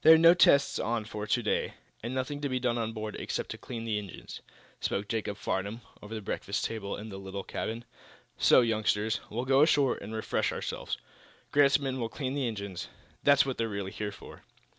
[0.00, 3.14] "There are no tests on for to day, and nothing to be done on board,
[3.16, 4.40] except to clean the engines,"
[4.80, 7.84] spoke Jacob Farnum over the breakfast table in the little cabin.
[8.38, 10.96] "So, youngsters, we'll go ashore and refresh ourselves.
[11.52, 12.88] Grant's men will clean the engines.
[13.22, 14.44] That's what they're really here for."